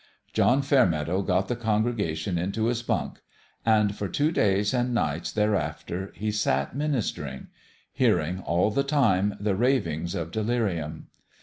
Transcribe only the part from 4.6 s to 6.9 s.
and nights thereafter he sat